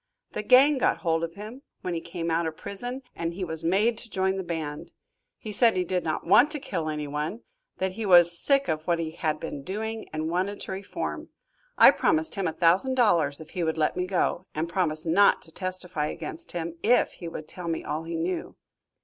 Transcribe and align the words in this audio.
The 0.33 0.41
gang 0.41 0.79
got 0.79 0.97
hold 1.05 1.23
of 1.23 1.35
him, 1.35 1.61
when 1.81 1.93
he 1.93 2.01
came 2.01 2.31
out 2.31 2.47
of 2.47 2.57
prison, 2.57 3.03
and 3.15 3.35
he 3.35 3.43
was 3.43 3.63
made 3.63 3.99
to 3.99 4.09
join 4.09 4.35
the 4.35 4.41
band. 4.41 4.89
He 5.37 5.51
said 5.51 5.77
he 5.77 5.83
did 5.85 6.03
not 6.03 6.25
want 6.25 6.49
to 6.53 6.59
kill 6.59 6.89
anyone, 6.89 7.41
that 7.77 7.91
he 7.91 8.07
was 8.07 8.35
sick 8.43 8.67
of 8.67 8.81
what 8.87 8.97
he 8.97 9.11
had 9.11 9.39
been 9.39 9.61
doing, 9.61 10.09
and 10.11 10.27
wanted 10.27 10.59
to 10.61 10.71
reform. 10.71 11.29
I 11.77 11.91
promised 11.91 12.33
him 12.33 12.47
a 12.47 12.51
thousand 12.53 12.95
dollars 12.95 13.39
if 13.39 13.51
he 13.51 13.63
would 13.63 13.77
let 13.77 13.95
me 13.95 14.07
go, 14.07 14.47
and 14.55 14.67
promised 14.67 15.05
not 15.05 15.39
to 15.43 15.51
testify 15.51 16.07
against 16.07 16.53
him, 16.53 16.79
if 16.81 17.11
he 17.11 17.27
would 17.27 17.47
tell 17.47 17.67
me 17.67 17.83
all 17.83 18.01
he 18.05 18.15
knew. 18.15 18.55